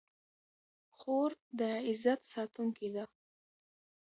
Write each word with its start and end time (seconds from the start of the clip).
خور 0.97 1.31
د 1.59 1.61
عزت 1.87 2.21
ساتونکې 2.33 2.89
ده. 2.95 3.05